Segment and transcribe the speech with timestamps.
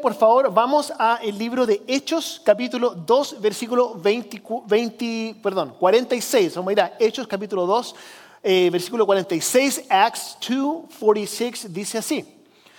[0.00, 6.54] Por favor, vamos al libro de Hechos, capítulo 2, versículo 20, perdón, 46.
[6.54, 7.94] Vamos a ir a Hechos, capítulo 2,
[8.42, 9.84] eh, versículo 46.
[9.88, 12.37] Acts 2, 46 dice así.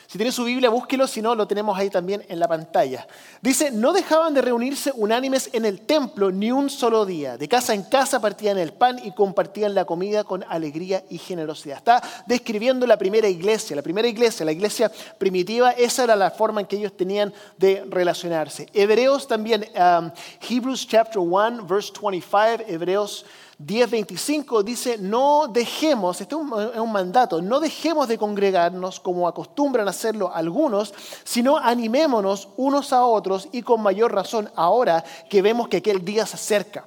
[0.10, 3.06] Si tiene su Biblia, búsquelo, si no, lo tenemos ahí también en la pantalla.
[3.42, 7.38] Dice, no dejaban de reunirse unánimes en el templo ni un solo día.
[7.38, 11.78] De casa en casa partían el pan y compartían la comida con alegría y generosidad.
[11.78, 13.76] Está describiendo la primera iglesia.
[13.76, 17.86] La primera iglesia, la iglesia primitiva, esa era la forma en que ellos tenían de
[17.88, 18.68] relacionarse.
[18.74, 20.10] Hebreos también, um,
[20.42, 23.28] Hebrews chapter 1, verse 25, Hebreos
[23.60, 30.32] 10.25 dice, no dejemos, este es un mandato, no dejemos de congregarnos como acostumbran hacerlo
[30.34, 30.94] algunos,
[31.26, 36.26] sino animémonos unos a otros y con mayor razón ahora que vemos que aquel día
[36.26, 36.86] se acerca.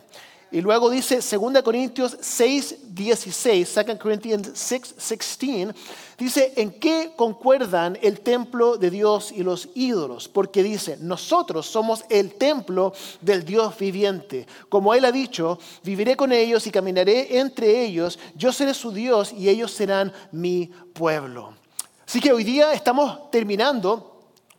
[0.52, 5.68] Y luego dice 2 Corintios 6, 16, 2 Corinthians 6, 16,
[6.18, 10.28] dice, ¿en qué concuerdan el templo de Dios y los ídolos?
[10.28, 12.92] Porque dice, nosotros somos el templo
[13.22, 14.46] del Dios viviente.
[14.68, 19.32] Como Él ha dicho, viviré con ellos y caminaré entre ellos, yo seré su Dios
[19.32, 21.54] y ellos serán mi pueblo.
[22.06, 24.11] Así que hoy día estamos terminando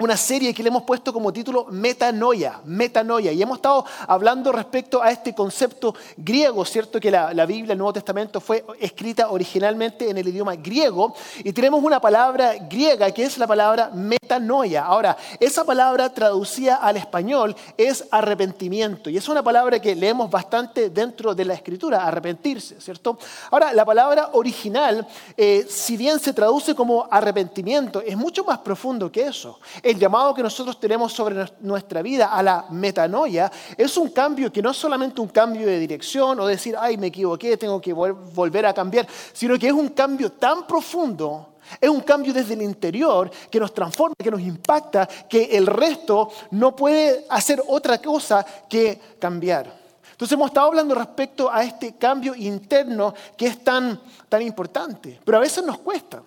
[0.03, 3.31] una serie que le hemos puesto como título Metanoia, Metanoia.
[3.31, 6.99] Y hemos estado hablando respecto a este concepto griego, ¿cierto?
[6.99, 11.15] Que la, la, Biblia, el Nuevo Testamento, fue escrita originalmente en el idioma griego.
[11.43, 14.83] Y tenemos una palabra griega que es la palabra metanoia.
[14.83, 19.09] Ahora, esa palabra traducida al español es arrepentimiento.
[19.09, 23.17] Y es una palabra que leemos bastante dentro de la escritura, arrepentirse, ¿cierto?
[23.51, 29.09] Ahora, la palabra original, eh, si bien se traduce como arrepentimiento, es mucho más profundo
[29.09, 29.59] que eso
[29.93, 34.61] el llamado que nosotros tenemos sobre nuestra vida a la metanoia es un cambio que
[34.61, 38.65] no es solamente un cambio de dirección o decir, ay, me equivoqué, tengo que volver
[38.65, 41.49] a cambiar, sino que es un cambio tan profundo
[41.79, 46.29] es un cambio desde el interior que nos transforma, que nos impacta, que el resto
[46.51, 49.73] no puede hacer otra cosa que cambiar.
[50.11, 53.99] Entonces hemos estado hablando respecto a este cambio interno que es tan,
[54.29, 56.21] tan importante, pero a veces nos cuesta.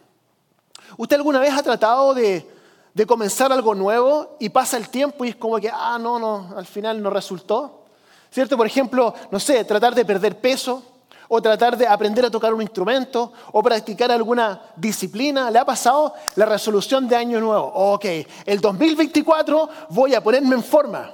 [0.97, 2.56] ¿Usted alguna vez ha tratado de
[2.97, 6.55] de comenzar algo nuevo y pasa el tiempo y es como que, ah, no, no,
[6.57, 7.83] al final no resultó.
[8.31, 8.57] ¿Cierto?
[8.57, 10.83] Por ejemplo, no sé, tratar de perder peso
[11.29, 15.51] o tratar de aprender a tocar un instrumento o practicar alguna disciplina.
[15.51, 17.67] ¿Le ha pasado la resolución de año nuevo?
[17.67, 18.07] Ok,
[18.47, 21.13] el 2024 voy a ponerme en forma.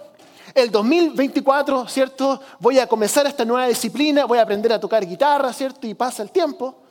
[0.54, 2.40] El 2024, ¿cierto?
[2.60, 5.84] Voy a comenzar esta nueva disciplina, voy a aprender a tocar guitarra, ¿cierto?
[5.88, 6.81] Y pasa el tiempo.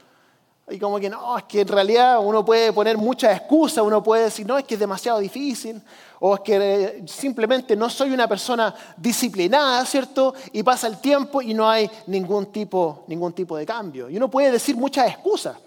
[0.72, 4.26] Y como que no, es que en realidad uno puede poner muchas excusas, uno puede
[4.26, 5.82] decir, no, es que es demasiado difícil,
[6.22, 10.34] o es que eh, simplemente no soy una persona disciplinada, ¿cierto?
[10.54, 14.10] Y pasa el tiempo y no hay ningún tipo, ningún tipo de cambio.
[14.10, 15.58] Y uno puede decir muchas excusas,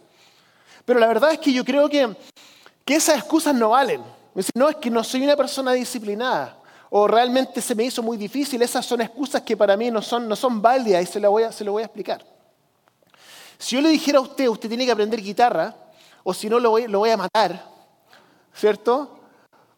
[0.86, 2.16] pero la verdad es que yo creo que,
[2.82, 4.02] que esas excusas no valen.
[4.54, 6.56] no, es que no soy una persona disciplinada,
[6.88, 10.26] o realmente se me hizo muy difícil, esas son excusas que para mí no son,
[10.26, 12.33] no son válidas y se lo voy a, se lo voy a explicar.
[13.64, 15.74] Si yo le dijera a usted, usted tiene que aprender guitarra,
[16.22, 17.64] o si no lo voy, a matar,
[18.54, 19.20] ¿cierto?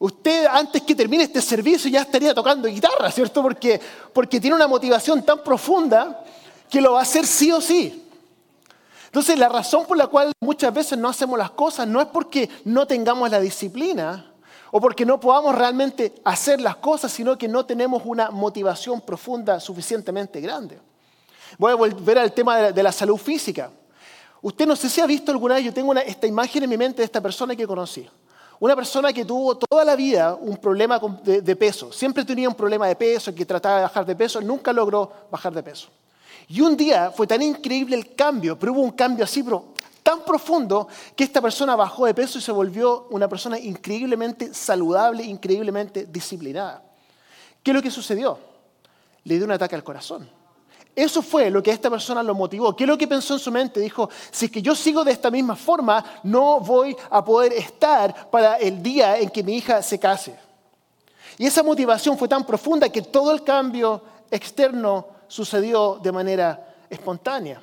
[0.00, 3.42] Usted antes que termine este servicio ya estaría tocando guitarra, ¿cierto?
[3.42, 3.80] Porque,
[4.12, 6.20] porque tiene una motivación tan profunda
[6.68, 8.08] que lo va a hacer sí o sí.
[9.04, 12.50] Entonces la razón por la cual muchas veces no hacemos las cosas no es porque
[12.64, 14.32] no tengamos la disciplina
[14.72, 19.60] o porque no podamos realmente hacer las cosas, sino que no tenemos una motivación profunda
[19.60, 20.80] suficientemente grande.
[21.58, 23.70] Voy a volver al tema de la, salud física.
[24.42, 26.98] Usted no sé si ha visto alguna vez, yo tengo esta imagen en mi mente
[26.98, 28.06] de esta persona que conocí.
[28.58, 31.92] Una persona que tuvo toda la vida un problema de, peso.
[31.92, 35.52] Siempre tenía un problema de peso, que trataba de bajar de peso, nunca logró bajar
[35.52, 35.88] de peso.
[36.48, 40.24] Y un día fue tan increíble el cambio, pero hubo un cambio así, pero tan
[40.24, 46.06] profundo, que esta persona bajó de peso y se volvió una persona increíblemente saludable, increíblemente
[46.06, 46.80] disciplinada.
[47.60, 48.38] ¿Qué es lo que sucedió?
[49.24, 50.30] Le dio un ataque al corazón.
[50.96, 52.74] Eso fue lo que a esta persona lo motivó.
[52.74, 53.80] ¿Qué es lo que pensó en su mente?
[53.80, 58.30] Dijo, si es que yo sigo de esta misma forma, no voy a poder estar
[58.30, 60.34] para el día en que mi hija se case.
[61.36, 67.60] Y esa motivación fue tan profunda que todo el cambio externo sucedió de manera espontánea.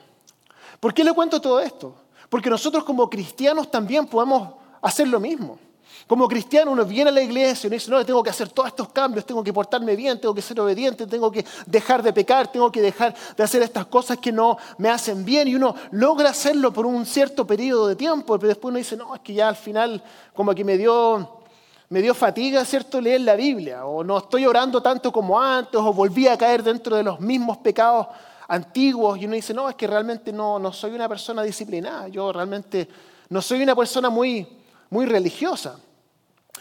[0.79, 1.95] ¿Por qué le cuento todo esto?
[2.29, 5.57] Porque nosotros como cristianos también podemos hacer lo mismo.
[6.07, 8.67] Como cristiano uno viene a la iglesia y uno dice, no, tengo que hacer todos
[8.67, 12.51] estos cambios, tengo que portarme bien, tengo que ser obediente, tengo que dejar de pecar,
[12.51, 15.47] tengo que dejar de hacer estas cosas que no me hacen bien.
[15.47, 19.15] Y uno logra hacerlo por un cierto periodo de tiempo, pero después uno dice, no,
[19.15, 20.03] es que ya al final
[20.33, 21.39] como que me dio,
[21.87, 25.93] me dio fatiga, ¿cierto?, leer la Biblia, o no estoy orando tanto como antes, o
[25.93, 28.07] volví a caer dentro de los mismos pecados
[28.49, 29.17] antiguos.
[29.19, 32.89] Y uno dice, no, es que realmente no, no soy una persona disciplinada, yo realmente
[33.29, 34.45] no soy una persona muy,
[34.89, 35.79] muy religiosa.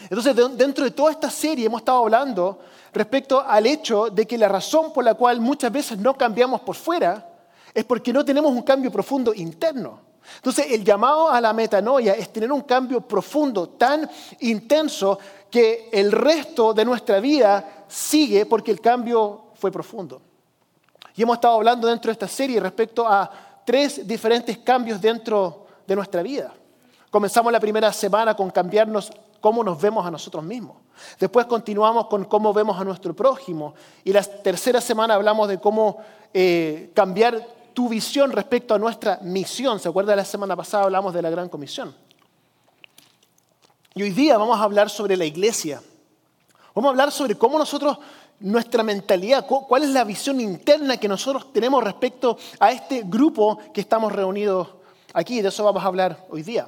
[0.01, 2.59] Entonces, dentro de toda esta serie hemos estado hablando
[2.91, 6.75] respecto al hecho de que la razón por la cual muchas veces no cambiamos por
[6.75, 7.29] fuera
[7.73, 9.99] es porque no tenemos un cambio profundo interno.
[10.35, 14.09] Entonces, el llamado a la metanoia es tener un cambio profundo, tan
[14.39, 15.19] intenso,
[15.49, 20.21] que el resto de nuestra vida sigue porque el cambio fue profundo.
[21.15, 23.29] Y hemos estado hablando dentro de esta serie respecto a
[23.65, 26.51] tres diferentes cambios dentro de nuestra vida.
[27.11, 29.11] Comenzamos la primera semana con cambiarnos
[29.43, 30.77] cómo nos vemos a nosotros mismos.
[31.19, 33.73] Después continuamos con cómo vemos a nuestro prójimo.
[34.05, 35.97] Y la tercera semana hablamos de cómo
[36.33, 39.81] eh, cambiar tu visión respecto a nuestra misión.
[39.81, 40.15] ¿Se acuerda?
[40.15, 41.93] La semana pasada hablamos de la gran comisión.
[43.93, 45.81] Y hoy día vamos a hablar sobre la iglesia.
[46.73, 47.97] Vamos a hablar sobre cómo nosotros,
[48.39, 53.81] nuestra mentalidad, cuál es la visión interna que nosotros tenemos respecto a este grupo que
[53.81, 54.69] estamos reunidos
[55.13, 55.41] aquí.
[55.41, 56.65] De eso vamos a hablar hoy día.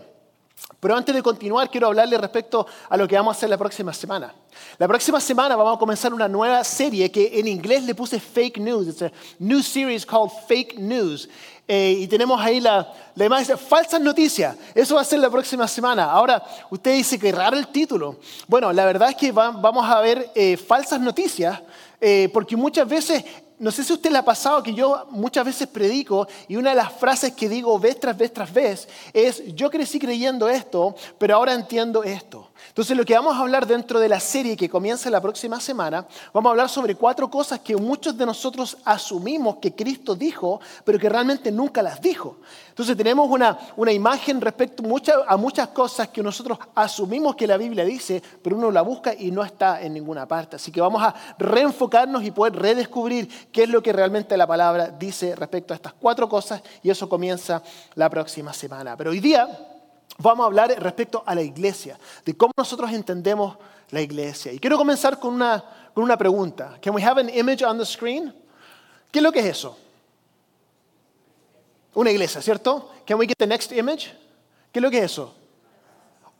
[0.80, 3.94] Pero antes de continuar, quiero hablarle respecto a lo que vamos a hacer la próxima
[3.94, 4.34] semana.
[4.78, 8.60] La próxima semana vamos a comenzar una nueva serie que en inglés le puse fake
[8.60, 8.88] news.
[8.88, 11.28] It's a new series called Fake News.
[11.68, 14.56] Eh, y tenemos ahí la, la imagen, falsas noticias.
[14.76, 16.06] Eso va a ser la próxima semana.
[16.12, 18.18] Ahora, usted dice que raro el título.
[18.48, 21.60] Bueno, la verdad es que vamos a ver eh, falsas noticias,
[22.00, 23.24] eh, porque muchas veces
[23.60, 26.76] no sé si usted le ha pasado que yo muchas veces predico y una de
[26.76, 31.36] las frases que digo vez tras vez tras vez es, yo crecí creyendo esto, pero
[31.36, 32.45] ahora entiendo esto.
[32.76, 36.06] Entonces lo que vamos a hablar dentro de la serie que comienza la próxima semana,
[36.34, 41.00] vamos a hablar sobre cuatro cosas que muchos de nosotros asumimos que Cristo dijo, pero
[41.00, 42.36] que realmente nunca las dijo.
[42.68, 44.84] Entonces tenemos una, una imagen respecto
[45.26, 49.32] a muchas cosas que nosotros asumimos que la Biblia dice, pero uno la busca y
[49.32, 50.58] no está en ninguna parte.
[50.58, 54.90] Así que vamos a reenfocarnos y poder redescubrir qué es lo que realmente la palabra
[54.90, 57.64] dice respecto a estas cuatro cosas y eso comienza
[57.94, 58.98] la próxima semana.
[58.98, 59.75] Pero hoy día
[60.18, 63.58] vamos a hablar respecto a la iglesia, de cómo nosotros entendemos
[63.92, 64.52] la iglesia.
[64.52, 65.64] Y quiero comenzar con una,
[65.94, 66.78] con una pregunta.
[66.82, 68.34] Can we have an image on the screen?
[69.12, 69.78] ¿Qué es lo que es eso?
[71.94, 72.92] Una iglesia, ¿cierto?
[73.06, 74.12] Can we get the next image?
[74.72, 75.34] ¿Qué es lo que es eso?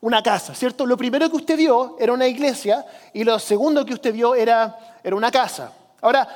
[0.02, 0.86] Una casa, ¿cierto?
[0.86, 4.98] Lo primero que usted vio era una iglesia y lo segundo que usted vio era,
[5.02, 5.72] era una casa.
[6.02, 6.28] Ahora,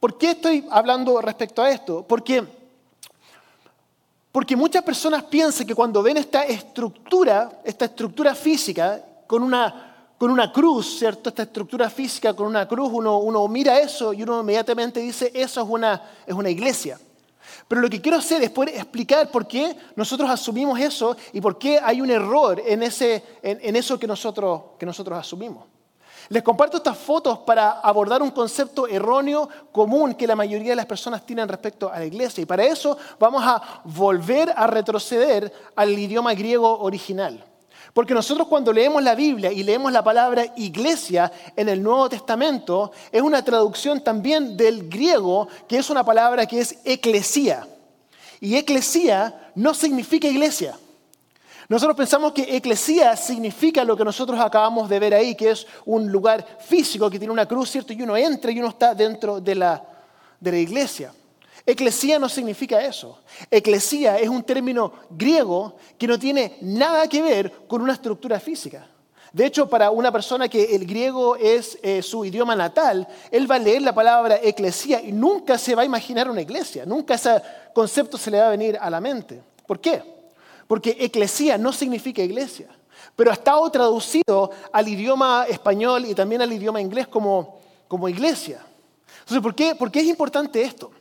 [0.00, 2.04] ¿por qué estoy hablando respecto a esto?
[2.08, 2.42] Porque,
[4.32, 10.30] porque muchas personas piensan que cuando ven esta estructura, esta estructura física, con una, con
[10.30, 11.28] una cruz, ¿cierto?
[11.28, 15.62] Esta estructura física con una cruz, uno, uno mira eso y uno inmediatamente dice, eso
[15.62, 16.98] es una, es una iglesia.
[17.66, 21.78] Pero lo que quiero hacer es explicar por qué nosotros asumimos eso y por qué
[21.82, 25.64] hay un error en, ese, en, eso que nosotros, que nosotros asumimos.
[26.30, 30.86] Les comparto estas fotos para abordar un concepto erróneo común que la mayoría de las
[30.86, 32.42] personas tienen respecto a la iglesia.
[32.42, 37.42] Y para eso vamos a volver a retroceder al idioma griego original.
[37.94, 42.92] Porque nosotros cuando leemos la Biblia y leemos la palabra iglesia en el Nuevo Testamento,
[43.10, 47.66] es una traducción también del griego, que es una palabra que es eclesía.
[48.40, 50.76] Y eclesía no significa iglesia.
[51.68, 56.10] Nosotros pensamos que eclesía significa lo que nosotros acabamos de ver ahí, que es un
[56.10, 57.92] lugar físico que tiene una cruz, ¿cierto?
[57.92, 59.84] Y uno entra y uno está dentro de la,
[60.40, 61.12] de la iglesia.
[61.66, 63.18] Eclesía no significa eso.
[63.50, 68.88] Eclesía es un término griego que no tiene nada que ver con una estructura física.
[69.30, 73.56] De hecho, para una persona que el griego es eh, su idioma natal, él va
[73.56, 77.42] a leer la palabra eclesía y nunca se va a imaginar una iglesia, nunca ese
[77.74, 79.42] concepto se le va a venir a la mente.
[79.66, 80.17] ¿Por qué?
[80.68, 82.68] Porque eclesía no significa iglesia,
[83.16, 87.58] pero ha estado traducido al idioma español y también al idioma inglés como,
[87.88, 88.64] como iglesia.
[89.20, 90.92] Entonces, ¿por qué, ¿por qué es importante esto?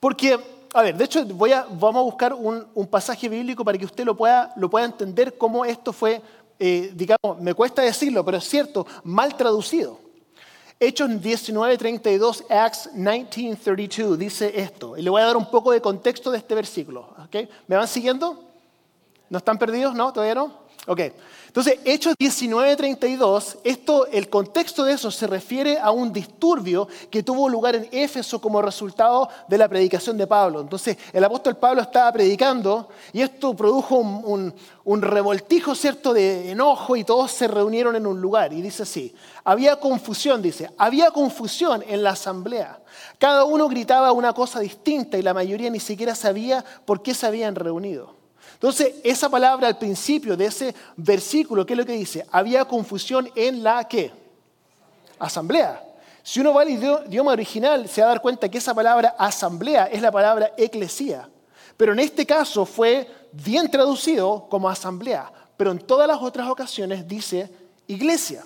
[0.00, 0.38] Porque,
[0.72, 4.04] a ver, de hecho voy a, vamos a buscar un, pasaje bíblico para que usted
[4.04, 6.20] lo pueda, lo pueda entender cómo esto fue,
[6.58, 9.98] eh, digamos, me cuesta decirlo, pero es cierto, mal traducido.
[10.80, 14.96] Hechos 19:32, Acts 19:32 dice esto.
[14.96, 17.14] Y le voy a dar un poco de contexto de este versículo.
[17.24, 17.48] ¿okay?
[17.66, 18.53] ¿Me van siguiendo?
[19.30, 19.94] ¿No están perdidos?
[19.94, 20.12] ¿No?
[20.12, 20.64] ¿Todavía no?
[20.86, 21.00] Ok.
[21.46, 27.48] Entonces, Hechos 19:32, esto, el contexto de eso se refiere a un disturbio que tuvo
[27.48, 30.60] lugar en Éfeso como resultado de la predicación de Pablo.
[30.60, 34.52] Entonces, el apóstol Pablo estaba predicando y esto produjo un,
[35.02, 38.52] revoltijo, ¿cierto?, de enojo y todos se reunieron en un lugar.
[38.52, 39.14] Y dice así,
[39.44, 42.82] había confusión, dice, había confusión en la asamblea.
[43.18, 47.26] Cada uno gritaba una cosa distinta y la mayoría ni siquiera sabía por qué se
[47.26, 48.23] habían reunido.
[48.64, 52.24] Entonces, esa palabra al principio de ese versículo, ¿qué es lo que dice?
[52.32, 54.10] Había confusión en la ¿qué?
[55.18, 55.84] Asamblea.
[56.22, 59.84] Si uno va al idioma original, se va a dar cuenta que esa palabra asamblea
[59.92, 61.28] es la palabra eclesía.
[61.76, 65.30] Pero en este caso fue bien traducido como asamblea.
[65.58, 67.50] Pero en todas las otras ocasiones dice
[67.86, 68.44] iglesia.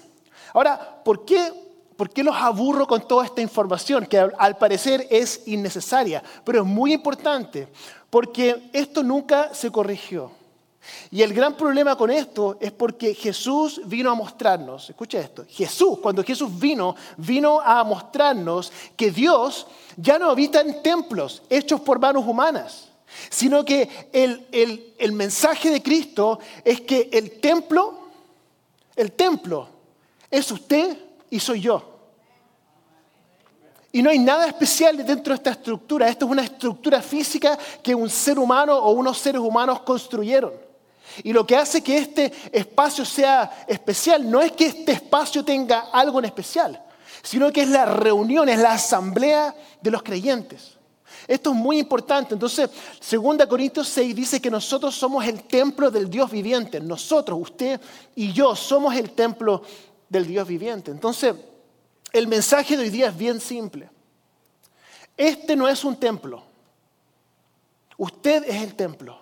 [0.53, 1.53] Ahora, ¿por qué,
[1.99, 6.23] ¿por qué los aburro con toda esta información que al parecer es innecesaria?
[6.45, 7.67] Pero es muy importante
[8.09, 10.31] porque esto nunca se corrigió.
[11.11, 15.99] Y el gran problema con esto es porque Jesús vino a mostrarnos, escucha esto, Jesús,
[15.99, 21.99] cuando Jesús vino, vino a mostrarnos que Dios ya no habita en templos hechos por
[21.99, 22.91] manos humanas,
[23.29, 27.99] sino que el, el mensaje de Cristo es que el templo,
[28.95, 29.69] el templo
[30.31, 31.99] es usted y soy yo.
[33.91, 36.09] Y no hay nada especial dentro de esta estructura.
[36.09, 40.53] Esto es una estructura física que un ser humano o unos seres humanos construyeron.
[41.23, 45.89] Y lo que hace que este espacio sea especial no es que este espacio tenga
[45.93, 46.81] algo en especial,
[47.23, 50.79] sino que es la reunión, es la asamblea de los creyentes.
[51.27, 52.35] Esto es muy importante.
[52.35, 52.71] Entonces,
[53.11, 56.81] 2 Corintios 6 dice que nosotros somos el templo del Dios viviente.
[56.81, 57.81] Nosotros, usted
[58.15, 59.63] y yo, somos el templo
[60.09, 60.91] del Dios viviente.
[60.91, 61.35] Entonces,
[62.13, 63.91] el mensaje de hoy día es bien simple.
[65.17, 66.43] Este no es un templo.
[67.97, 69.19] Usted es el templo.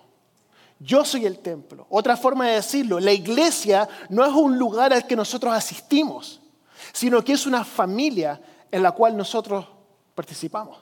[0.79, 1.87] Yo soy el templo.
[1.89, 6.39] Otra forma de decirlo, la iglesia no es un lugar al que nosotros asistimos,
[6.93, 8.39] sino que es una familia
[8.71, 9.65] en la cual nosotros
[10.13, 10.77] participamos.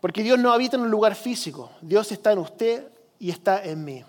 [0.00, 3.84] Porque Dios no habita en un lugar físico, Dios está en usted y está en
[3.84, 4.04] mí.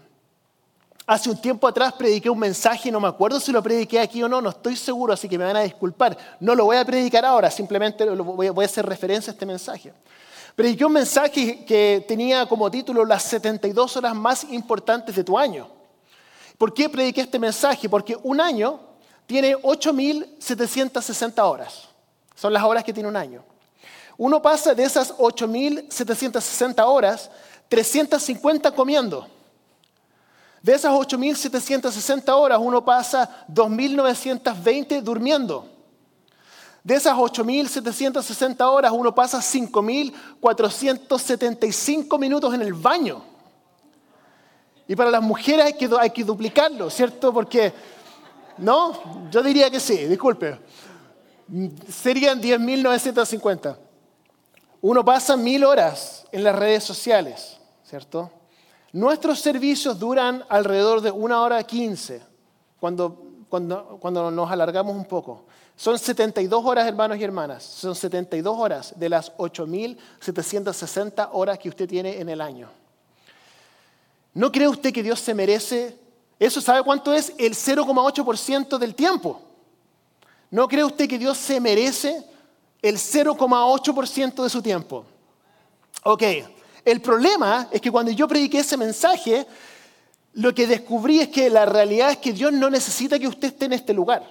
[1.10, 4.28] Hace un tiempo atrás prediqué un mensaje, no me acuerdo si lo prediqué aquí o
[4.28, 6.18] no, no estoy seguro, así que me van a disculpar.
[6.42, 9.94] No lo voy a predicar ahora, simplemente voy a hacer referencia a este mensaje.
[10.54, 15.70] Prediqué un mensaje que tenía como título las 72 horas más importantes de tu año.
[16.58, 17.88] ¿Por qué prediqué este mensaje?
[17.88, 18.78] Porque un año
[19.26, 21.88] tiene 8.760 horas.
[22.36, 23.46] Son las horas que tiene un año.
[24.18, 27.32] Uno pasa de esas 8.760 horas
[27.70, 29.37] 350 comiendo.
[30.68, 35.66] De esas 8.760 horas uno pasa 2.920 durmiendo.
[36.84, 43.24] De esas 8.760 horas uno pasa 5.475 minutos en el baño.
[44.90, 47.32] Y para las mujeres hay que, duplicarlo, ¿cierto?
[47.32, 47.72] Porque,
[48.58, 50.60] no, yo diría que sí, disculpe.
[51.90, 53.78] Serían 10.950.
[54.82, 58.34] Uno pasa mil horas en las redes sociales, ¿cierto?
[58.94, 62.22] Nuestros servicios duran alrededor de una hora quince,
[62.80, 65.46] cuando, cuando, cuando nos alargamos un poco.
[65.76, 67.64] Son 72 horas, hermanos y hermanas.
[67.64, 72.70] Son 72 horas de las 8.760 horas que usted tiene en el año.
[74.34, 75.98] ¿No cree usted que Dios se merece?
[76.40, 77.34] ¿Eso sabe cuánto es?
[77.38, 79.42] El 0,8% del tiempo.
[80.50, 82.26] ¿No cree usted que Dios se merece
[82.82, 85.06] el 0,8% de su tiempo?
[86.04, 86.24] Ok,
[86.88, 89.46] el problema es que cuando yo prediqué ese mensaje,
[90.36, 93.66] lo que descubrí es que la realidad es que Dios no necesita que usted esté
[93.66, 94.24] en este lugar.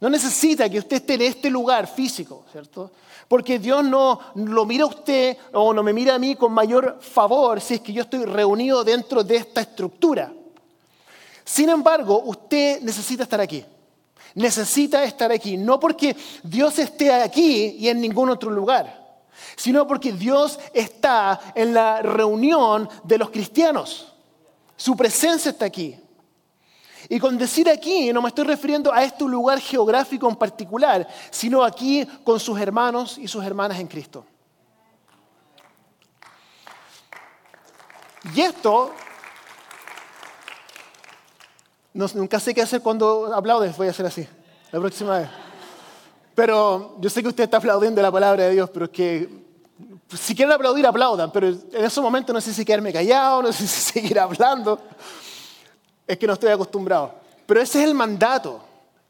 [0.00, 2.92] No necesita que usted esté en este lugar físico, ¿cierto?
[3.26, 7.00] Porque Dios no lo mira a usted o no me mira a mí con mayor
[7.00, 10.32] favor si es que yo estoy reunido dentro de esta estructura.
[11.44, 13.64] Sin embargo, usted necesita estar aquí.
[14.36, 15.56] Necesita estar aquí.
[15.56, 19.05] No porque Dios esté aquí y en ningún otro lugar
[19.56, 24.12] sino porque Dios está en la reunión de los cristianos.
[24.76, 25.98] Su presencia está aquí.
[27.08, 31.62] Y con decir aquí no me estoy refiriendo a este lugar geográfico en particular, sino
[31.62, 34.24] aquí con sus hermanos y sus hermanas en Cristo.
[38.34, 38.92] Y esto,
[41.92, 44.26] nunca sé qué hacer cuando aplaudes, voy a hacer así,
[44.72, 45.45] la próxima vez.
[46.36, 49.26] Pero yo sé que usted está aplaudiendo la palabra de Dios, pero es que
[50.14, 53.66] si quieren aplaudir, aplaudan, pero en ese momento no sé si quedarme callado, no sé
[53.66, 54.78] si seguir hablando.
[56.06, 57.14] Es que no estoy acostumbrado.
[57.46, 58.60] Pero ese es el mandato.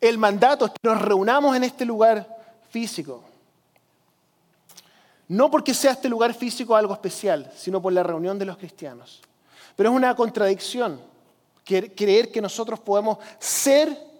[0.00, 2.26] El mandato es que nos reunamos en este lugar
[2.70, 3.24] físico.
[5.26, 9.20] No porque sea este lugar físico algo especial, sino por la reunión de los cristianos.
[9.74, 11.00] Pero es una contradicción
[11.64, 14.15] creer que nosotros podemos ser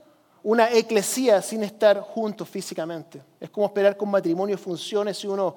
[0.47, 3.21] una eclesía sin estar juntos físicamente.
[3.41, 5.55] Es como esperar que un matrimonio funcione si uno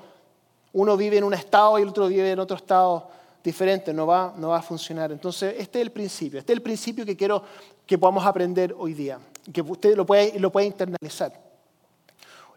[0.73, 3.09] uno vive en un estado y el otro vive en otro estado
[3.43, 5.11] diferente, no va, no va a funcionar.
[5.11, 7.43] Entonces, este es el principio, este es el principio que quiero
[7.85, 9.19] que podamos aprender hoy día,
[9.51, 11.33] que usted lo pueda, lo puede internalizar.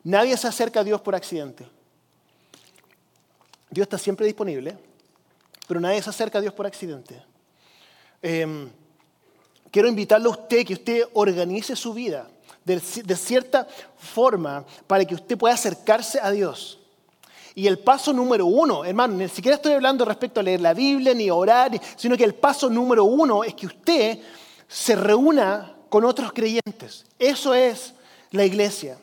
[0.04, 1.66] Nadie se acerca a Dios por accidente.
[3.70, 4.76] Dios está siempre disponible,
[5.66, 7.22] pero nadie se acerca a Dios por accidente.
[8.20, 8.70] Em,
[9.72, 12.28] quiero invitarlo a usted que usted organice su vida
[12.64, 16.78] de cierta forma para que usted pueda acercarse a Dios.
[17.54, 21.12] Y el paso número uno, hermano, ni siquiera estoy hablando respecto a leer la Biblia
[21.12, 24.18] ni orar, sino que el paso número uno es que usted
[24.68, 27.04] se reúna con otros creyentes.
[27.18, 27.92] Eso es
[28.30, 28.96] la iglesia.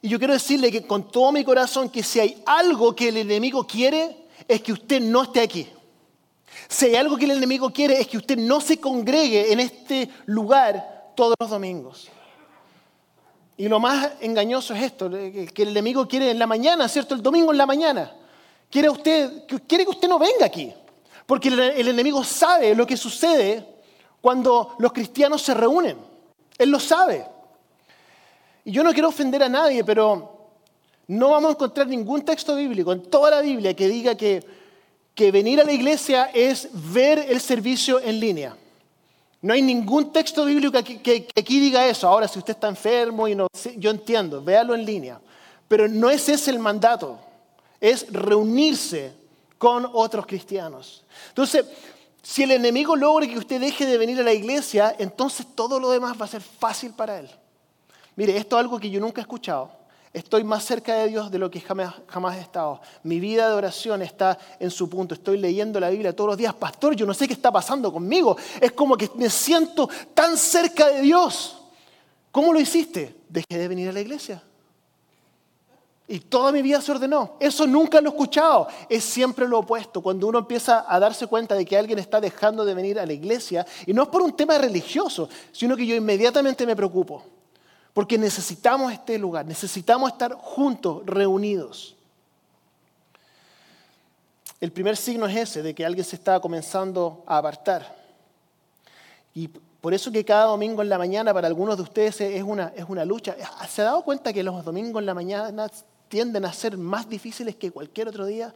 [0.00, 3.18] Y yo quiero decirle que con todo mi corazón que si hay algo que el
[3.18, 5.68] enemigo quiere es que usted no esté aquí.
[6.68, 10.10] Si hay algo que el enemigo quiere es que usted no se congregue en este
[10.26, 12.08] lugar todos los domingos.
[13.56, 17.14] Y lo más engañoso es esto, que el enemigo quiere en la mañana, ¿cierto?
[17.14, 18.14] El domingo en la mañana.
[18.70, 20.72] Quiere, usted, quiere que usted no venga aquí.
[21.26, 23.66] Porque el enemigo sabe lo que sucede
[24.20, 25.98] cuando los cristianos se reúnen.
[26.56, 27.26] Él lo sabe.
[28.64, 30.52] Y yo no quiero ofender a nadie, pero
[31.08, 34.57] no vamos a encontrar ningún texto bíblico en toda la Biblia que diga que,
[35.18, 38.56] que venir a la iglesia es ver el servicio en línea.
[39.42, 42.06] No hay ningún texto bíblico que, aquí diga eso.
[42.06, 43.48] Ahora, si usted está enfermo y no,
[43.78, 45.20] yo entiendo, véalo en línea.
[45.66, 47.18] Pero no es ese el mandato.
[47.80, 49.12] Es reunirse
[49.58, 51.02] con otros cristianos.
[51.30, 51.66] Entonces,
[52.22, 55.90] si el enemigo logra que usted deje de venir a la iglesia, entonces todo lo
[55.90, 57.28] demás va a ser fácil para él.
[58.14, 59.77] Mire, esto es algo que yo nunca he escuchado.
[60.12, 62.80] Estoy más cerca de Dios de lo que jamás, jamás, he estado.
[63.02, 65.14] Mi vida de oración está en su punto.
[65.14, 66.54] Estoy leyendo la Biblia todos los días.
[66.54, 68.36] Pastor, yo no sé qué está pasando conmigo.
[68.60, 71.58] Es como que me siento tan cerca de Dios.
[72.32, 73.16] ¿Cómo lo hiciste?
[73.28, 74.42] Dejé de venir a la iglesia.
[76.10, 77.36] Y toda mi vida se ordenó.
[77.38, 78.68] Eso nunca lo he escuchado.
[78.88, 80.00] Es siempre lo opuesto.
[80.00, 83.12] Cuando uno empieza a darse cuenta de que alguien está dejando de venir a la
[83.12, 87.37] iglesia, y no es por un tema religioso, sino que yo inmediatamente me preocupo.
[87.98, 91.96] Porque necesitamos este lugar, necesitamos estar juntos, reunidos.
[94.60, 97.92] El primer signo es ese, de que alguien se está comenzando a apartar.
[99.34, 102.72] Y por eso que cada domingo en la mañana para algunos de ustedes es una,
[102.76, 103.34] es una lucha.
[103.68, 105.68] ¿Se ha dado cuenta que los domingos en la mañana
[106.06, 108.54] tienden a ser más difíciles que cualquier otro día?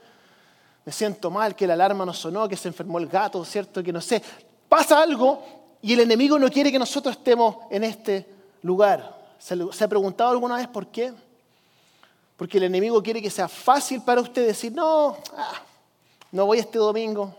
[0.85, 3.83] Me siento mal, que la alarma no sonó, que se enfermó el gato, ¿cierto?
[3.83, 4.23] Que no sé.
[4.69, 5.43] Pasa algo
[5.83, 8.25] y el enemigo no quiere que nosotros estemos en este
[8.63, 9.22] lugar.
[9.43, 11.13] ¿Se, ha preguntado alguna vez por qué?
[12.37, 15.61] Porque el enemigo quiere que sea fácil para usted decir, no, ah,
[16.31, 17.35] no voy este domingo,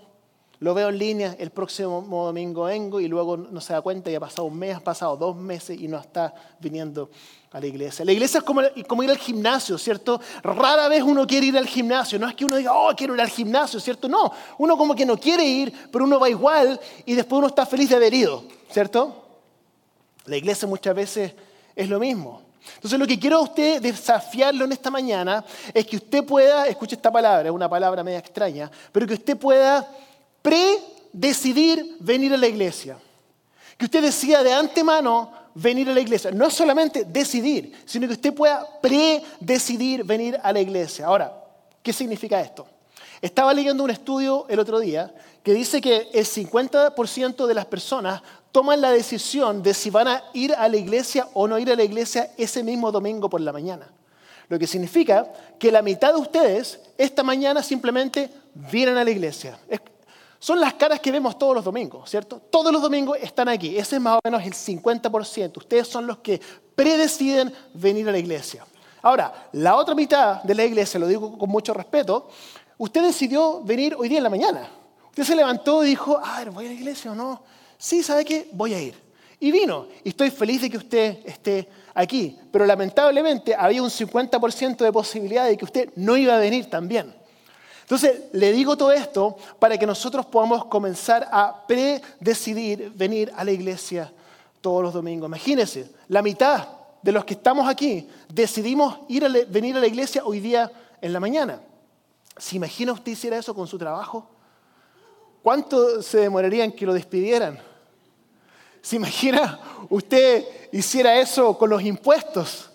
[0.60, 4.16] lo veo en línea, el próximo domingo vengo y luego no se da cuenta y
[4.16, 7.10] ha pasado un mes, ha pasado dos meses y no está viniendo
[7.52, 8.04] a la iglesia.
[8.04, 10.20] La iglesia es como, como, ir al gimnasio, ¿cierto?
[10.44, 12.20] Rara vez uno quiere ir al gimnasio.
[12.20, 14.10] No es que uno diga, oh, quiero ir al gimnasio, ¿cierto?
[14.10, 17.66] No, uno como que no quiere ir, pero uno va igual y después uno está
[17.66, 19.24] feliz de haber ido, ¿cierto?
[20.26, 21.34] La iglesia muchas veces
[21.76, 22.42] es lo mismo.
[22.76, 26.96] Entonces lo que quiero a usted desafiarlo en esta mañana es que usted pueda, escuche
[26.96, 29.88] esta palabra, es una palabra media extraña, pero que usted pueda
[30.42, 32.98] predecidir venir a la iglesia.
[33.78, 36.32] Que usted decida de antemano venir a la iglesia.
[36.32, 41.06] No solamente decidir, sino que usted pueda predecidir venir a la iglesia.
[41.06, 41.34] Ahora,
[41.82, 42.68] ¿qué significa esto?
[43.22, 48.22] Estaba leyendo un estudio el otro día que dice que el 50% de las personas
[48.54, 51.76] toman la decisión de si van a ir a la iglesia o no ir a
[51.76, 53.92] la iglesia ese mismo domingo por la mañana.
[54.48, 59.58] Lo que significa que la mitad de ustedes esta mañana simplemente vienen a la iglesia.
[60.38, 62.40] son las caras que vemos todos los domingos, ¿cierto?
[62.52, 63.76] Todos los domingos están aquí.
[63.76, 65.58] Ese es más o menos el 50%.
[65.58, 66.40] Ustedes son los que
[66.76, 68.64] predeciden venir a la iglesia.
[69.02, 72.30] Ahora, la otra mitad de la iglesia, lo digo con mucho respeto,
[72.78, 74.70] usted decidió venir hoy día en la mañana.
[75.08, 77.42] Usted se levantó y dijo, a ver, ¿voy a la iglesia o no?
[77.84, 78.48] Sí, ¿sabe qué?
[78.54, 78.96] Voy a ir.
[79.42, 79.88] Y vino.
[80.06, 82.40] Y estoy feliz de que usted esté aquí.
[82.50, 87.14] Pero lamentablemente había un 50% de posibilidad de que usted no iba a venir también.
[87.82, 93.52] Entonces, le digo todo esto para que nosotros podamos comenzar a predecidir venir a la
[93.52, 94.12] iglesia
[94.62, 95.28] todos los domingos.
[95.28, 96.66] Imagínense, la mitad
[97.02, 101.12] de los que estamos aquí decidimos ir a venir a la iglesia hoy día en
[101.12, 101.60] la mañana.
[102.38, 104.26] ¿Se imagina usted hiciera eso con su trabajo?
[105.42, 107.73] ¿Cuánto se demoraría en que lo despidieran?
[108.84, 110.44] ¿Se imagina usted
[110.74, 112.70] hiciera eso con los impuestos?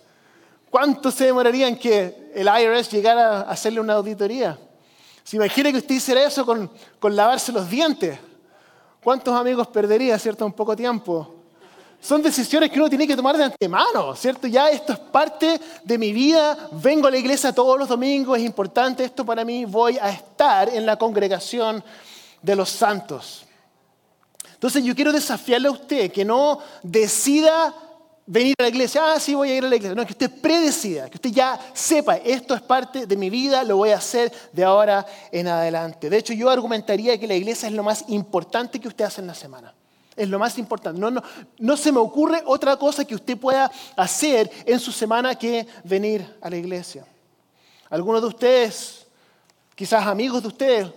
[0.70, 4.58] ¿Cuánto se demoraría en que el IRS llegara a hacerle una auditoría?
[5.22, 8.18] ¿Se imagina que usted hiciera eso con, con lavarse los dientes?
[9.04, 11.34] ¿Cuántos amigos perdería, cierto, en poco tiempo?
[12.00, 14.46] Son decisiones que uno tiene que tomar de antemano, ¿cierto?
[14.46, 18.44] Ya esto es parte de mi vida, vengo a la iglesia todos los domingos, es
[18.44, 21.84] importante esto para mí, voy a estar en la congregación
[22.40, 23.44] de los santos.
[24.54, 27.74] Entonces yo quiero desafiarle a usted que no decida
[28.30, 29.94] venir a la iglesia, ah, sí voy a ir a la iglesia.
[29.94, 33.78] No, que usted predecida, que usted ya sepa, esto es parte de mi vida, lo
[33.78, 36.10] voy a hacer de ahora en adelante.
[36.10, 39.28] De hecho, yo argumentaría que la iglesia es lo más importante que usted hace en
[39.28, 39.74] la semana.
[40.14, 41.00] Es lo más importante.
[41.00, 41.22] No, no,
[41.58, 46.36] no se me ocurre otra cosa que usted pueda hacer en su semana que venir
[46.42, 47.06] a la iglesia.
[47.88, 49.06] Algunos de ustedes,
[49.74, 50.88] quizás amigos de ustedes,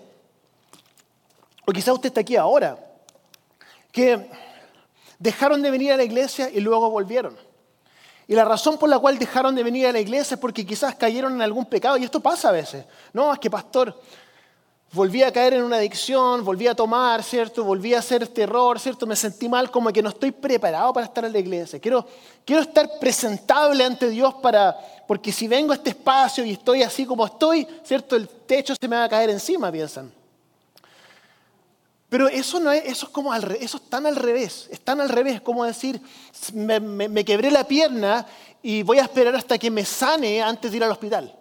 [1.65, 2.77] o quizás usted está aquí ahora,
[3.91, 4.29] que
[5.19, 7.37] dejaron de venir a la iglesia y luego volvieron.
[8.27, 10.95] Y la razón por la cual dejaron de venir a la iglesia es porque quizás
[10.95, 11.97] cayeron en algún pecado.
[11.97, 12.85] Y esto pasa a veces.
[13.11, 13.93] No, es que pastor,
[14.93, 17.63] volví a caer en una adicción, volví a tomar, ¿cierto?
[17.63, 19.05] Volví a hacer terror, ¿cierto?
[19.05, 21.79] Me sentí mal, como que no estoy preparado para estar en la iglesia.
[21.79, 22.07] Quiero,
[22.45, 24.77] quiero estar presentable ante Dios para,
[25.07, 28.15] porque si vengo a este espacio y estoy así como estoy, ¿cierto?
[28.15, 30.20] El techo se me va a caer encima, piensan.
[32.11, 34.99] Pero eso, no es, eso, es como al, eso es tan al revés, es tan
[34.99, 36.01] al revés como decir,
[36.53, 38.27] me, quebré la pierna
[38.61, 41.33] y voy a esperar hasta que me sane antes de ir al hospital.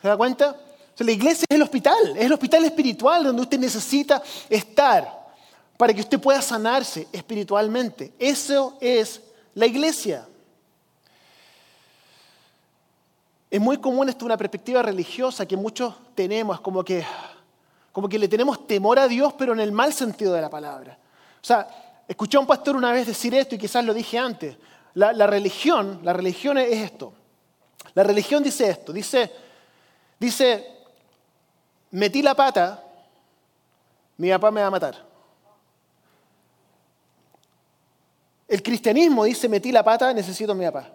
[0.00, 0.56] ¿Se da cuenta?
[0.98, 5.34] la iglesia es el hospital, es el hospital espiritual donde usted necesita estar
[5.76, 8.12] para que usted pueda sanarse espiritualmente.
[8.20, 9.20] Eso es
[9.52, 10.28] la iglesia.
[13.50, 17.04] Es muy común esto una perspectiva religiosa que muchos tenemos, como que,
[17.92, 20.98] como que le tenemos temor a Dios, pero en el mal sentido de la palabra.
[21.40, 24.56] O sea, escuché a un pastor una vez decir esto y quizás lo dije antes.
[24.94, 27.12] La, religión, la religión es esto.
[27.94, 29.30] La religión dice esto, dice,
[30.18, 30.66] dice,
[31.90, 32.82] metí la pata,
[34.16, 35.06] mi papá me va a matar.
[38.48, 40.90] El cristianismo dice, metí la pata, necesito mi papá.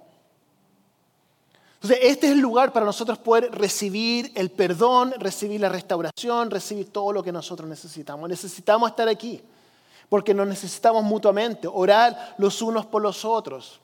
[1.81, 6.91] Entonces, este es el lugar para nosotros poder recibir el perdón, recibir la restauración, recibir
[6.91, 8.27] todo lo que nosotros necesitamos.
[8.27, 9.41] Necesitamos estar aquí,
[10.09, 13.79] porque nos necesitamos mutuamente, orar los unos por los otros.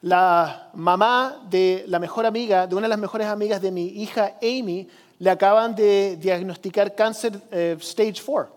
[0.00, 4.36] La mamá de la mejor amiga, de una de las mejores amigas de mi hija
[4.42, 4.88] Amy,
[5.20, 8.52] le acaban de diagnosticar cáncer eh, stage 4.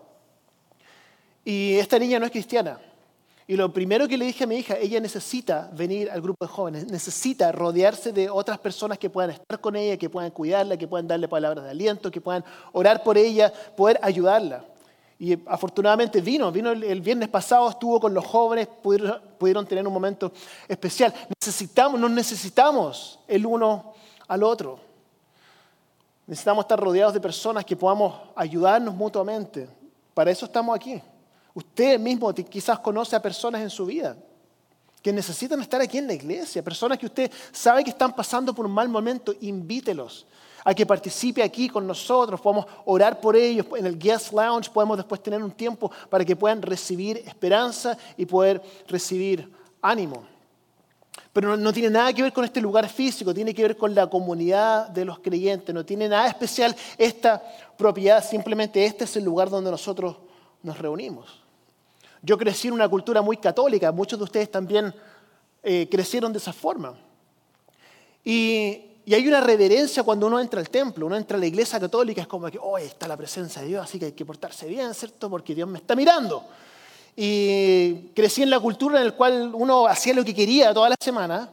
[1.44, 2.80] Y esta niña no es cristiana.
[3.48, 6.50] Y lo primero que le dije a mi hija, ella necesita venir al grupo de
[6.50, 10.88] jóvenes, necesita rodearse de otras personas que puedan estar con ella, que puedan cuidarla, que
[10.88, 14.64] puedan darle palabras de aliento, que puedan orar por ella, poder ayudarla.
[15.18, 20.32] Y afortunadamente vino, vino el, viernes pasado, estuvo con los jóvenes, pudieron, tener un momento
[20.66, 21.14] especial.
[21.40, 23.94] Necesitamos, nos necesitamos el uno
[24.26, 24.80] al otro.
[26.26, 29.68] Necesitamos estar rodeados de personas que podamos ayudarnos mutuamente.
[30.12, 31.00] Para eso estamos aquí.
[31.56, 34.14] Usted mismo quizás conoce a personas en su vida
[35.00, 38.66] que necesitan estar aquí en la iglesia, personas que usted sabe que están pasando por
[38.66, 40.26] un mal momento, invítelos
[40.62, 44.98] a que participe aquí con nosotros, podemos orar por ellos, en el guest lounge podemos
[44.98, 50.26] después tener un tiempo para que puedan recibir esperanza y poder recibir ánimo.
[51.32, 54.10] Pero no, tiene nada que ver con este lugar físico, tiene que ver con la
[54.10, 57.42] comunidad de los creyentes, no tiene nada especial esta
[57.78, 60.16] propiedad, simplemente este es el lugar donde nosotros
[60.62, 61.45] nos reunimos.
[62.26, 64.92] Yo crecí en una cultura muy católica, muchos de ustedes también
[65.62, 66.94] eh, crecieron de esa forma.
[68.24, 72.22] Y, hay una reverencia cuando uno entra al templo, uno entra a la iglesia católica,
[72.22, 74.92] es como que, oh, está la presencia de Dios, así que hay que portarse bien,
[74.94, 75.30] ¿cierto?
[75.30, 76.44] Porque Dios me está mirando
[77.16, 80.96] y crecí en la cultura en la cual uno hacía lo que quería toda la
[81.00, 81.48] semana.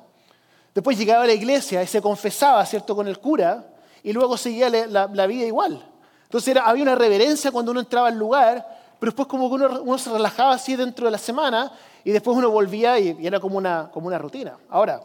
[0.76, 3.66] Después llegaba a la iglesia y se confesaba, ¿cierto?, con el cura
[4.04, 5.82] y luego seguía la, vida igual.
[6.24, 10.10] Entonces había una reverencia cuando uno entraba al lugar, pero después como que uno, se
[10.10, 11.74] relajaba así dentro de la semana
[12.06, 14.58] y después uno volvía y, era como una, como una rutina.
[14.70, 15.04] Ahora,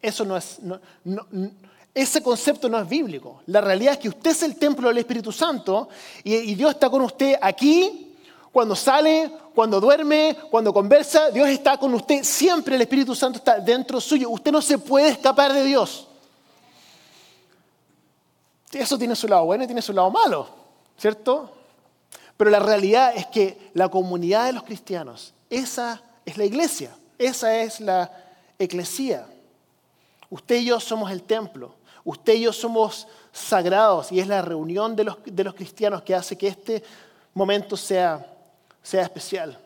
[0.00, 0.58] eso no es...
[1.92, 3.42] ese concepto no es bíblico.
[3.44, 5.90] La realidad es que usted es el templo del Espíritu Santo
[6.24, 8.16] y Dios está con usted aquí
[8.50, 12.24] cuando sale, cuando duerme, cuando conversa, Dios está con usted.
[12.24, 14.30] Siempre el Espíritu Santo está dentro suyo.
[14.30, 16.08] Usted no se puede escapar de Dios.
[18.72, 20.48] Eso tiene su lado bueno y tiene su lado malo,
[20.96, 21.59] ¿cierto?
[22.40, 27.54] Pero la realidad es que la comunidad de los cristianos, esa es la iglesia, esa
[27.58, 28.10] es la
[28.58, 29.26] eclesía.
[30.30, 34.96] Usted y yo somos el templo, usted y yo somos sagrados y es la reunión
[34.96, 36.82] de los, de los cristianos que hace que este
[37.34, 38.26] momento sea
[38.82, 39.58] sea especial.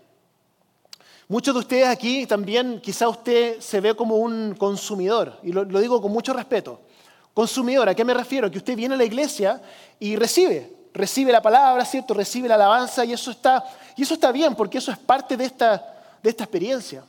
[1.28, 6.02] Muchos de ustedes aquí también, quizá usted se ve como un consumidor, y lo, digo
[6.02, 6.80] con mucho respeto.
[7.34, 8.50] Consumidor, ¿a qué me refiero?
[8.50, 9.62] Que usted viene a la iglesia
[10.00, 12.14] y recibe, recibe la palabra, ¿cierto?
[12.14, 13.64] Recibe la alabanza y eso está,
[13.96, 15.84] y eso está bien porque eso es parte de esta,
[16.22, 17.04] de esta experiencia.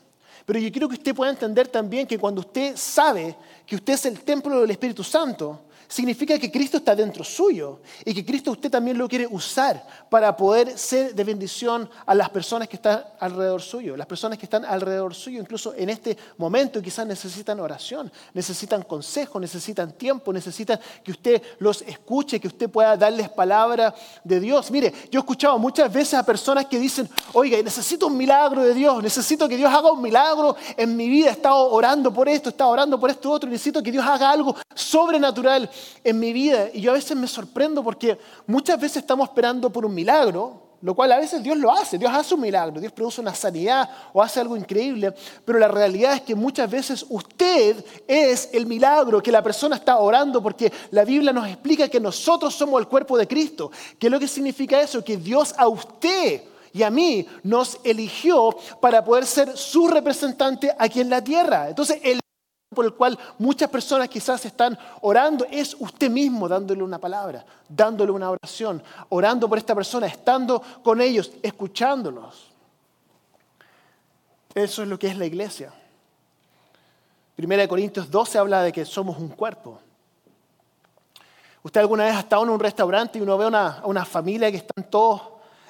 [0.45, 4.06] Pero yo quiero que usted pueda entender también que cuando usted sabe que usted es
[4.08, 8.69] el templo del Espíritu Santo, significa que Cristo está dentro suyo y que Cristo usted
[8.69, 13.62] también lo quiere usar para poder ser de bendición a las personas que están alrededor
[13.62, 18.84] suyo, las personas que están alrededor suyo, incluso en este momento quizás necesitan oración, necesitan
[18.84, 23.93] consejo, necesitan tiempo, necesitan que usted los escuche, que usted pueda darles palabra
[24.24, 24.71] de Dios.
[24.71, 28.74] Mire, yo he escuchado muchas veces a personas que dicen, oiga, necesito un milagro de
[28.74, 32.50] Dios, necesito que Dios haga un milagro en mi vida, he estado orando por esto,
[32.50, 35.69] he estado orando por esto otro, necesito que Dios haga algo sobrenatural
[36.04, 36.70] en mi vida.
[36.74, 40.94] Y yo a veces me sorprendo porque muchas veces estamos esperando por un milagro, lo
[40.94, 44.22] cual a veces Dios lo hace, Dios hace un milagro, Dios produce una sanidad o
[44.22, 49.32] hace algo increíble, pero la realidad es que muchas veces usted es el milagro que
[49.32, 53.28] la persona está orando porque la Biblia nos explica que nosotros somos el cuerpo de
[53.28, 53.72] Cristo.
[53.98, 55.04] ¿Qué es lo que significa eso?
[55.04, 61.00] Que Dios a usted y a mí nos eligió para poder ser su representante aquí
[61.00, 61.70] en la tierra.
[61.70, 62.20] Entonces, el
[62.76, 68.12] por el cual muchas personas quizás están orando es usted mismo dándole una palabra, dándole
[68.12, 72.52] una oración, orando por esta persona, estando con ellos, escuchándolos.
[74.54, 75.74] Eso es lo que es la iglesia.
[77.36, 79.80] Primera de Corintios 12 habla de que somos un cuerpo.
[81.64, 84.58] ¿Usted alguna vez ha estado en un restaurante y uno ve a una familia que
[84.58, 85.22] están todos,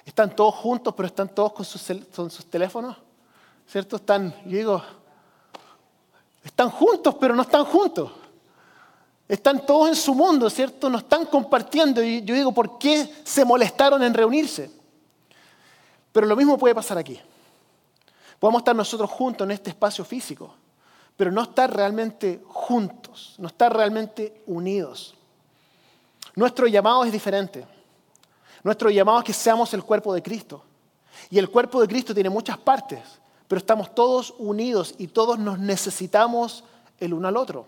[0.06, 1.82] están todos juntos, pero están todos con sus,
[2.14, 2.98] con sus teléfonos?
[3.66, 3.96] ¿Cierto?
[3.96, 4.84] Están, yo digo,
[6.46, 8.12] están juntos, pero no están juntos.
[9.28, 10.92] Están todos en su mundo, ¿cierto?
[10.92, 12.04] No están compartiendo.
[12.04, 14.70] Y yo digo, ¿por qué se molestaron en reunirse?
[16.12, 17.20] Pero lo mismo puede pasar aquí.
[18.40, 20.54] Podemos estar nosotros juntos en este espacio físico,
[21.18, 25.16] pero no estar realmente juntos, no estar realmente unidos.
[26.36, 27.66] Nuestro llamado es diferente.
[28.62, 30.64] Nuestro llamado es que seamos el cuerpo de Cristo.
[31.32, 33.02] Y el cuerpo de Cristo tiene muchas partes
[33.48, 36.64] pero estamos todos unidos y todos nos necesitamos
[37.00, 37.68] el uno al otro.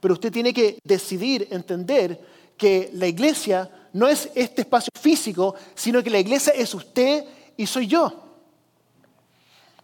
[0.00, 2.20] Pero usted tiene que decidir, entender
[2.56, 7.24] que la iglesia no es este espacio físico, sino que la iglesia es usted
[7.56, 8.12] y soy yo.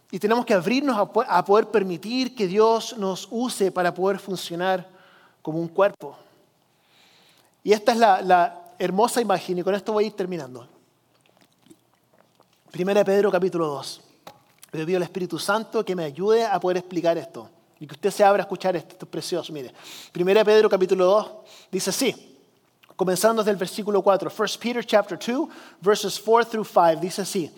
[0.09, 0.97] Y tenemos que abrirnos
[1.27, 4.87] a poder permitir que Dios nos use para poder funcionar
[5.41, 6.17] como un cuerpo.
[7.63, 10.67] Y esta es la, hermosa imagen, y con esto voy a ir terminando.
[12.71, 14.06] Primera Pedro capítulo 2.
[14.71, 17.49] Le pido al Espíritu Santo que me ayude a poder explicar esto.
[17.79, 18.93] Y que usted se abra a escuchar esto.
[18.93, 19.53] Esto es precioso.
[19.53, 19.73] Mire,
[20.15, 21.31] 1 Pedro capítulo 2
[21.71, 22.37] dice así.
[22.95, 24.31] Comenzando desde el versículo 4.
[24.35, 25.49] 1 Peter chapter 2,
[25.81, 26.99] verses 4 through 5.
[26.99, 27.51] Dice así.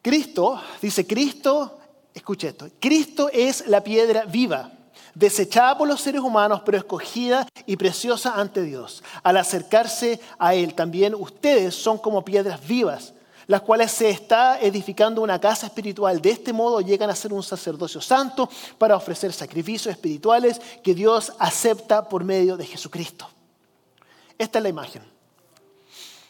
[0.00, 1.78] Cristo, dice Cristo,
[2.12, 2.68] escuche esto.
[2.78, 4.70] Cristo es la piedra viva
[5.14, 9.02] desechada por los seres humanos, pero escogida y preciosa ante Dios.
[9.22, 13.14] Al acercarse a Él, también ustedes son como piedras vivas
[13.46, 16.20] las cuales se está edificando una casa espiritual.
[16.20, 21.32] De este modo llegan a ser un sacerdocio santo para ofrecer sacrificios espirituales que Dios
[21.38, 23.28] acepta por medio de Jesucristo.
[24.38, 25.02] Esta es la imagen.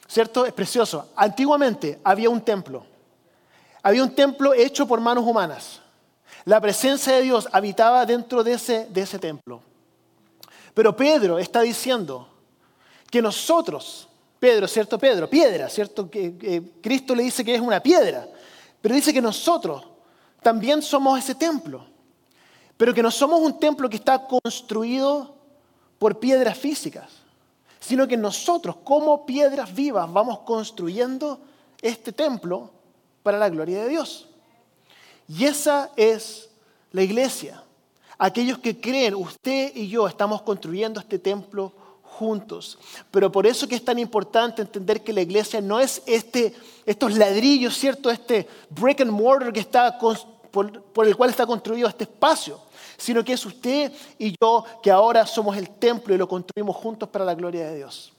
[0.06, 0.46] ¿Cierto?
[0.46, 1.10] Es precioso.
[1.16, 2.84] Antiguamente había un templo.
[3.82, 5.80] Había un templo hecho por manos humanas.
[6.44, 9.62] La presencia de Dios habitaba dentro de ese, de ese templo.
[10.74, 12.28] Pero Pedro está diciendo
[13.10, 14.08] que nosotros,
[14.44, 14.98] Pedro, ¿cierto?
[14.98, 16.10] Pedro, piedra, ¿cierto?
[16.10, 18.28] Que, Cristo le dice que es una piedra,
[18.82, 19.82] pero dice que nosotros
[20.42, 21.86] también somos ese templo,
[22.76, 25.34] pero que no somos un templo que está construido
[25.98, 27.08] por piedras físicas,
[27.80, 31.40] sino que nosotros como piedras vivas vamos construyendo
[31.80, 32.70] este templo
[33.22, 34.28] para la gloria de Dios.
[35.26, 36.50] Y esa es
[36.92, 37.62] la iglesia.
[38.18, 41.72] Aquellos que creen, usted y yo estamos construyendo este templo
[42.14, 42.78] juntos.
[43.10, 46.54] Pero por eso que es tan importante entender que la iglesia no es este,
[46.86, 48.10] estos ladrillos, ¿cierto?
[48.10, 52.60] Este brick and mortar que está por, el cual está construido este espacio,
[52.96, 57.08] sino que es usted y yo que ahora somos el templo y lo construimos juntos
[57.08, 58.12] para la gloria de Dios.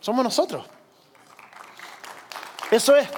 [0.00, 0.66] Somos nosotros.
[2.70, 3.08] Eso es.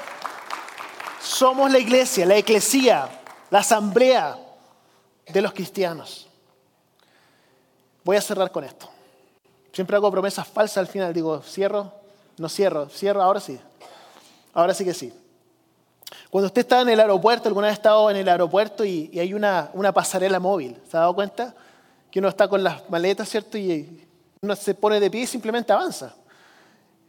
[1.22, 3.08] Somos la iglesia, la eclesía,
[3.50, 4.36] la asamblea
[5.26, 6.28] de los cristianos.
[8.04, 8.93] Voy a cerrar con esto.
[9.74, 11.12] Siempre hago promesas falsas al final.
[11.12, 11.92] Digo, cierro,
[12.38, 13.58] no cierro, cierro, ahora sí.
[14.52, 15.12] Ahora sí que sí.
[16.30, 19.34] Cuando usted está en el aeropuerto, alguna vez ha estado en el aeropuerto y, hay
[19.34, 21.54] una, una, pasarela móvil, ¿se ha dado cuenta?
[22.10, 23.58] Que uno está con las maletas, ¿cierto?
[23.58, 24.06] Y
[24.40, 26.14] uno se pone de pie y simplemente avanza.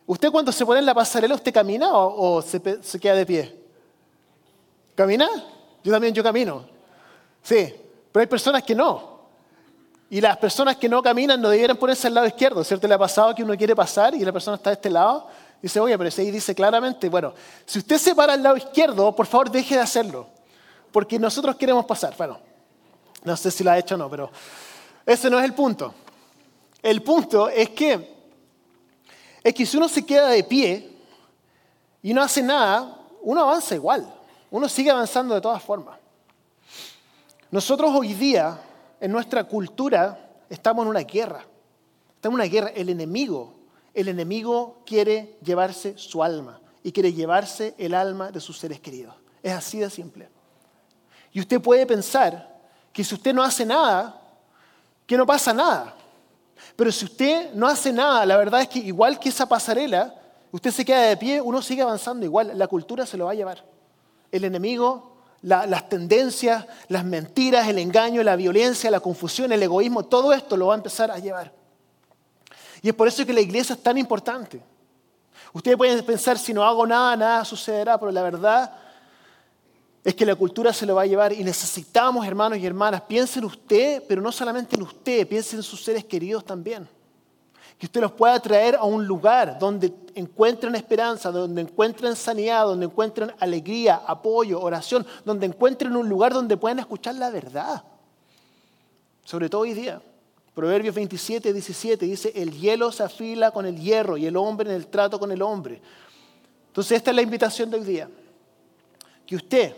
[0.08, 3.56] ¿Usted cuando se pone en la pasarela, usted camina o, se, se, queda de pie?
[4.96, 5.28] ¿Camina?
[5.84, 6.66] Yo también, yo camino.
[7.44, 7.74] Sí,
[8.12, 9.15] pero hay personas que no.
[10.16, 12.88] Y las personas que no caminan no debieran ponerse al lado izquierdo, ¿cierto?
[12.88, 15.28] Le ha pasado que uno quiere pasar y la persona está de este lado.
[15.62, 17.34] Dice, oye, pero ahí dice claramente, bueno,
[17.66, 20.30] si usted se para al lado izquierdo, por favor deje de hacerlo.
[20.94, 22.16] Porque nosotros queremos pasar.
[22.18, 22.40] Bueno,
[23.26, 24.32] no sé si lo ha hecho o no, pero
[25.06, 25.94] ese no es el punto.
[26.82, 28.16] El punto es que,
[29.44, 30.94] es que si uno se queda de pie
[32.02, 34.08] y no hace nada, uno avanza igual.
[34.50, 36.00] Uno sigue avanzando de todas formas.
[37.52, 38.62] Nosotros hoy día
[39.06, 41.46] en nuestra cultura estamos en una guerra.
[42.16, 42.70] Estamos en una guerra.
[42.70, 43.54] El enemigo,
[43.94, 49.16] el enemigo quiere llevarse su alma y quiere llevarse el alma de sus seres queridos.
[49.44, 50.28] Es así de simple.
[51.32, 52.60] Y usted puede pensar
[52.92, 54.20] que si usted no hace nada,
[55.06, 55.96] que no pasa nada.
[56.76, 60.16] Pero si usted no hace nada, la verdad es que igual que esa pasarela,
[60.56, 63.36] Usted se queda de pie, uno sigue avanzando igual, la cultura se lo va a
[63.36, 63.66] llevar.
[64.32, 65.15] El enemigo,
[65.46, 70.68] las tendencias, las mentiras, el engaño, la violencia, la confusión, el egoísmo, todo esto lo
[70.68, 71.54] va a empezar a llevar.
[72.82, 74.60] Y es por eso que la iglesia es tan importante.
[75.54, 78.76] Ustedes pueden pensar, si no hago nada, nada sucederá, pero la verdad
[80.04, 83.44] es que la cultura se lo va a llevar y necesitamos, hermanos y hermanas, piensen
[83.44, 86.88] en usted, pero no solamente en usted, piensen en sus seres queridos también.
[87.78, 92.86] Que usted los pueda traer a un lugar donde encuentren esperanza, donde encuentren sanidad, donde
[92.86, 97.84] encuentren alegría, apoyo, oración, donde encuentren un lugar donde puedan escuchar la verdad.
[99.26, 100.02] Sobre todo hoy día.
[100.54, 104.76] Proverbios 27, 17 dice, el hielo se afila con el hierro y el hombre en
[104.78, 105.82] el trato con el hombre.
[106.68, 108.10] Entonces esta es la invitación de hoy día.
[109.26, 109.76] Que usted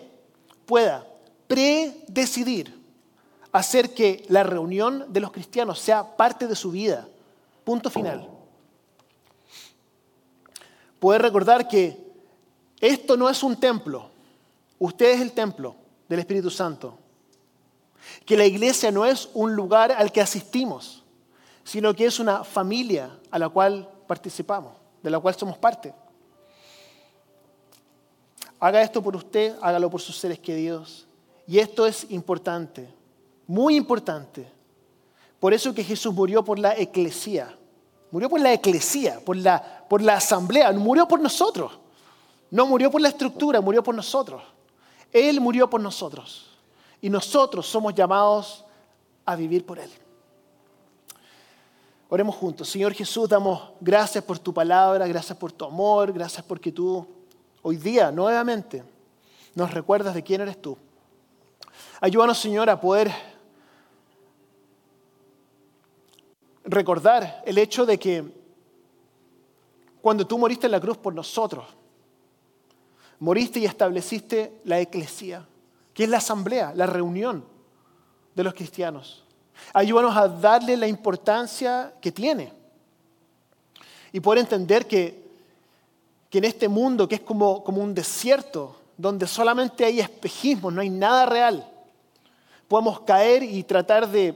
[0.68, 1.04] pueda
[1.48, 2.78] predecidir
[3.52, 7.08] hacer que la reunión de los cristianos sea parte de su vida.
[7.68, 8.26] Punto final.
[11.02, 12.02] Poder recordar que
[12.80, 14.10] esto no es un templo,
[14.80, 15.76] usted es el templo
[16.08, 16.98] del Espíritu Santo.
[18.26, 21.04] Que la iglesia no es un lugar al que asistimos,
[21.66, 24.72] sino que es una familia a la cual participamos,
[25.04, 25.94] de la cual somos parte.
[28.62, 31.06] Haga esto por usted, hágalo por sus seres queridos.
[31.46, 32.88] Y esto es importante,
[33.46, 34.57] muy importante.
[35.40, 37.56] Por eso que Jesús murió por la eclesía.
[38.12, 40.72] Murió por la eclesía, por la, por la asamblea.
[40.72, 41.80] Murió por nosotros.
[42.50, 44.42] No murió por la estructura, murió por nosotros.
[45.12, 46.48] Él murió por nosotros.
[47.02, 48.66] Y nosotros somos llamados
[49.26, 49.92] a vivir por Él.
[52.10, 52.70] Oremos juntos.
[52.70, 57.06] Señor Jesús, damos gracias por tu palabra, gracias por tu amor, gracias porque tú
[57.62, 58.84] hoy día nuevamente
[59.54, 60.78] nos recuerdas de quién eres tú.
[62.00, 63.12] Ayúdanos, Señor, a poder
[66.68, 68.24] recordar el hecho de que
[70.02, 71.66] cuando tú moriste en la cruz por nosotros,
[73.20, 75.46] moriste y estableciste la eclesía,
[75.94, 77.44] que es la asamblea, la reunión
[78.36, 79.26] de los cristianos.
[79.74, 82.54] Ayúdanos a darle la importancia que tiene
[84.12, 85.28] y poder entender que
[86.30, 90.82] que en este mundo que es como, como un desierto, donde solamente hay espejismo, no
[90.82, 91.70] hay nada real,
[92.68, 94.34] podemos caer y tratar de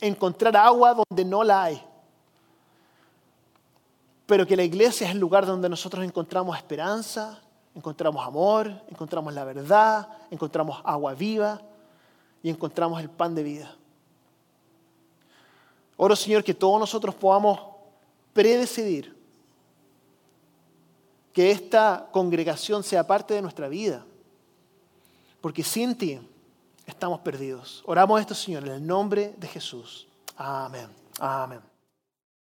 [0.00, 1.82] encontrar agua donde no la hay.
[4.26, 7.40] Pero que la iglesia es el lugar donde nosotros encontramos esperanza,
[7.74, 11.60] encontramos amor, encontramos la verdad, encontramos agua viva
[12.42, 13.74] y encontramos el pan de vida.
[15.96, 17.60] Oro Señor que todos nosotros podamos
[18.32, 19.14] predecidir
[21.32, 24.04] que esta congregación sea parte de nuestra vida.
[25.40, 26.20] Porque sin ti
[26.86, 27.82] estamos perdidos.
[27.86, 30.08] Oramos esto, Señor, en el nombre de Jesús.
[30.36, 30.88] Amén.
[31.18, 31.69] Amén.